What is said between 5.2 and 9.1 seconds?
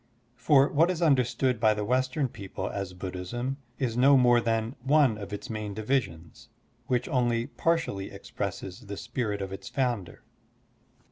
its main divisions, which only partially expresses the